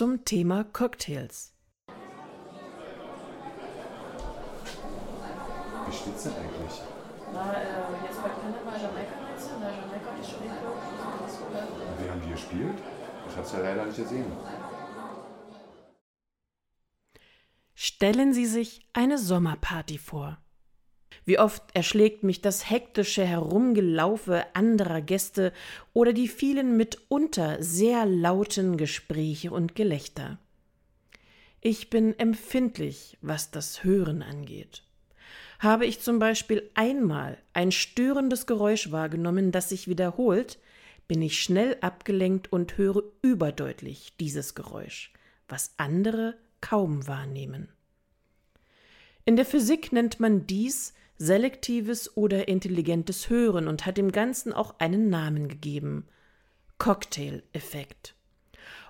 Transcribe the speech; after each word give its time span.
zum 0.00 0.24
Thema 0.24 0.64
Cocktails. 0.64 1.52
Wie 5.86 5.94
steht's 5.94 6.22
denn 6.22 6.32
eigentlich? 6.36 6.80
Na, 7.34 7.52
äh, 7.52 8.06
jetzt 8.06 8.22
bei 8.22 8.30
Panama, 8.30 8.78
Jamaika 8.80 9.20
meinst 9.20 9.50
du? 9.50 9.50
Na, 9.60 9.68
Jamaika, 9.68 10.10
schon 10.24 10.40
den 10.40 10.52
Wie 12.02 12.10
haben 12.10 12.22
die 12.22 12.30
gespielt? 12.30 12.78
Ich 13.28 13.36
hab's 13.36 13.52
ja 13.52 13.58
leider 13.58 13.84
nicht 13.84 13.96
gesehen. 13.98 14.32
Stellen 17.74 18.32
Sie 18.32 18.46
sich 18.46 18.88
eine 18.94 19.18
Sommerparty 19.18 19.98
vor. 19.98 20.38
Wie 21.30 21.38
oft 21.38 21.62
erschlägt 21.74 22.24
mich 22.24 22.42
das 22.42 22.68
hektische 22.68 23.24
Herumgelaufe 23.24 24.46
anderer 24.52 25.00
Gäste 25.00 25.52
oder 25.92 26.12
die 26.12 26.26
vielen 26.26 26.76
mitunter 26.76 27.62
sehr 27.62 28.04
lauten 28.04 28.76
Gespräche 28.76 29.52
und 29.52 29.76
Gelächter. 29.76 30.40
Ich 31.60 31.88
bin 31.88 32.18
empfindlich, 32.18 33.16
was 33.20 33.52
das 33.52 33.84
Hören 33.84 34.22
angeht. 34.22 34.82
Habe 35.60 35.86
ich 35.86 36.00
zum 36.00 36.18
Beispiel 36.18 36.68
einmal 36.74 37.38
ein 37.52 37.70
störendes 37.70 38.48
Geräusch 38.48 38.90
wahrgenommen, 38.90 39.52
das 39.52 39.68
sich 39.68 39.86
wiederholt, 39.86 40.58
bin 41.06 41.22
ich 41.22 41.40
schnell 41.40 41.76
abgelenkt 41.80 42.52
und 42.52 42.76
höre 42.76 43.04
überdeutlich 43.22 44.14
dieses 44.18 44.56
Geräusch, 44.56 45.12
was 45.46 45.74
andere 45.76 46.34
kaum 46.60 47.06
wahrnehmen. 47.06 47.68
In 49.24 49.36
der 49.36 49.46
Physik 49.46 49.92
nennt 49.92 50.18
man 50.18 50.48
dies 50.48 50.92
selektives 51.20 52.16
oder 52.16 52.48
intelligentes 52.48 53.28
Hören 53.28 53.68
und 53.68 53.84
hat 53.84 53.98
dem 53.98 54.10
Ganzen 54.10 54.54
auch 54.54 54.80
einen 54.80 55.10
Namen 55.10 55.48
gegeben 55.48 56.06
Cocktail-Effekt. 56.78 58.14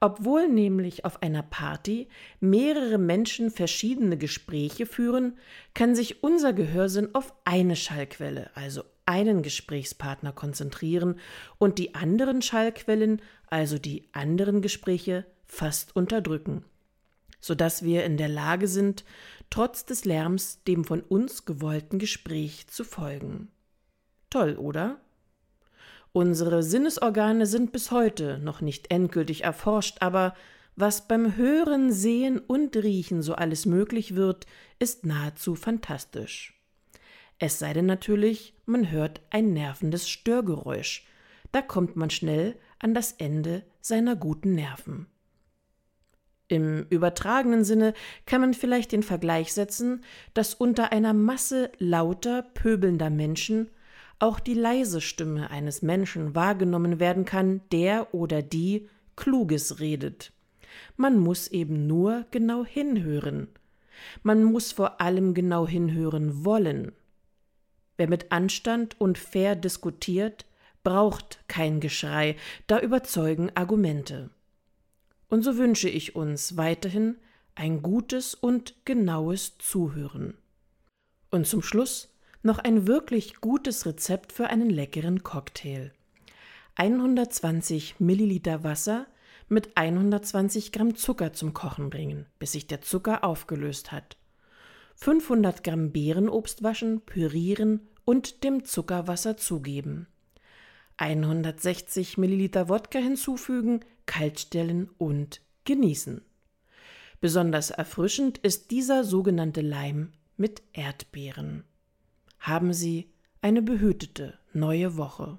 Obwohl 0.00 0.48
nämlich 0.48 1.04
auf 1.04 1.22
einer 1.22 1.42
Party 1.42 2.08
mehrere 2.40 2.96
Menschen 2.96 3.50
verschiedene 3.50 4.16
Gespräche 4.16 4.86
führen, 4.86 5.38
kann 5.74 5.94
sich 5.94 6.22
unser 6.22 6.54
Gehörsinn 6.54 7.14
auf 7.14 7.34
eine 7.44 7.76
Schallquelle, 7.76 8.50
also 8.54 8.84
einen 9.04 9.42
Gesprächspartner 9.42 10.32
konzentrieren 10.32 11.20
und 11.58 11.78
die 11.78 11.94
anderen 11.94 12.40
Schallquellen, 12.40 13.20
also 13.48 13.78
die 13.78 14.08
anderen 14.12 14.62
Gespräche, 14.62 15.26
fast 15.46 15.94
unterdrücken, 15.94 16.64
sodass 17.44 17.82
wir 17.82 18.06
in 18.06 18.16
der 18.16 18.30
Lage 18.30 18.68
sind, 18.68 19.04
trotz 19.50 19.84
des 19.84 20.06
Lärms 20.06 20.62
dem 20.64 20.82
von 20.82 21.02
uns 21.02 21.44
gewollten 21.44 21.98
Gespräch 21.98 22.68
zu 22.68 22.84
folgen. 22.84 23.48
Toll, 24.30 24.56
oder? 24.56 24.98
Unsere 26.12 26.62
Sinnesorgane 26.62 27.44
sind 27.44 27.70
bis 27.70 27.90
heute 27.90 28.38
noch 28.38 28.62
nicht 28.62 28.90
endgültig 28.90 29.44
erforscht, 29.44 29.98
aber 30.00 30.34
was 30.74 31.06
beim 31.06 31.36
Hören, 31.36 31.92
Sehen 31.92 32.38
und 32.38 32.74
Riechen 32.76 33.20
so 33.20 33.34
alles 33.34 33.66
möglich 33.66 34.14
wird, 34.14 34.46
ist 34.78 35.04
nahezu 35.04 35.54
fantastisch. 35.54 36.58
Es 37.38 37.58
sei 37.58 37.74
denn 37.74 37.86
natürlich, 37.86 38.54
man 38.64 38.90
hört 38.90 39.20
ein 39.28 39.52
nervendes 39.52 40.08
Störgeräusch, 40.08 41.06
da 41.52 41.60
kommt 41.60 41.94
man 41.94 42.08
schnell 42.08 42.56
an 42.78 42.94
das 42.94 43.12
Ende 43.12 43.64
seiner 43.82 44.16
guten 44.16 44.54
Nerven. 44.54 45.08
Im 46.54 46.86
übertragenen 46.88 47.64
Sinne 47.64 47.94
kann 48.26 48.40
man 48.40 48.54
vielleicht 48.54 48.92
den 48.92 49.02
Vergleich 49.02 49.52
setzen, 49.52 50.02
dass 50.32 50.54
unter 50.54 50.92
einer 50.92 51.12
Masse 51.12 51.70
lauter, 51.78 52.42
pöbelnder 52.54 53.10
Menschen 53.10 53.68
auch 54.18 54.40
die 54.40 54.54
leise 54.54 55.00
Stimme 55.00 55.50
eines 55.50 55.82
Menschen 55.82 56.34
wahrgenommen 56.34 57.00
werden 57.00 57.24
kann, 57.24 57.60
der 57.72 58.14
oder 58.14 58.42
die 58.42 58.88
Kluges 59.16 59.80
redet. 59.80 60.32
Man 60.96 61.18
muss 61.18 61.48
eben 61.48 61.86
nur 61.86 62.24
genau 62.30 62.64
hinhören. 62.64 63.48
Man 64.22 64.44
muss 64.44 64.72
vor 64.72 65.00
allem 65.00 65.34
genau 65.34 65.66
hinhören 65.66 66.44
wollen. 66.44 66.92
Wer 67.96 68.08
mit 68.08 68.32
Anstand 68.32 69.00
und 69.00 69.18
fair 69.18 69.56
diskutiert, 69.56 70.46
braucht 70.82 71.40
kein 71.48 71.80
Geschrei, 71.80 72.36
da 72.66 72.80
überzeugen 72.80 73.50
Argumente. 73.54 74.30
Und 75.34 75.42
so 75.42 75.56
wünsche 75.56 75.88
ich 75.88 76.14
uns 76.14 76.56
weiterhin 76.56 77.16
ein 77.56 77.82
gutes 77.82 78.36
und 78.36 78.76
genaues 78.84 79.58
Zuhören. 79.58 80.38
Und 81.28 81.48
zum 81.48 81.60
Schluss 81.60 82.14
noch 82.44 82.60
ein 82.60 82.86
wirklich 82.86 83.40
gutes 83.40 83.84
Rezept 83.84 84.30
für 84.30 84.46
einen 84.46 84.70
leckeren 84.70 85.24
Cocktail. 85.24 85.90
120 86.76 87.98
Milliliter 87.98 88.62
Wasser 88.62 89.08
mit 89.48 89.76
120 89.76 90.70
Gramm 90.70 90.94
Zucker 90.94 91.32
zum 91.32 91.52
Kochen 91.52 91.90
bringen, 91.90 92.26
bis 92.38 92.52
sich 92.52 92.68
der 92.68 92.82
Zucker 92.82 93.24
aufgelöst 93.24 93.90
hat. 93.90 94.16
500 94.94 95.64
Gramm 95.64 95.90
Beerenobst 95.90 96.62
waschen, 96.62 97.00
pürieren 97.00 97.80
und 98.04 98.44
dem 98.44 98.64
Zuckerwasser 98.64 99.36
zugeben. 99.36 100.06
160 100.96 102.18
Milliliter 102.18 102.68
Wodka 102.68 103.00
hinzufügen, 103.00 103.80
kaltstellen 104.06 104.90
und 104.98 105.40
genießen. 105.64 106.22
Besonders 107.20 107.70
erfrischend 107.70 108.38
ist 108.38 108.70
dieser 108.70 109.04
sogenannte 109.04 109.60
Leim 109.60 110.12
mit 110.36 110.62
Erdbeeren 110.72 111.64
haben 112.44 112.74
Sie 112.74 113.10
eine 113.40 113.62
behütete 113.62 114.38
neue 114.52 114.98
Woche. 114.98 115.38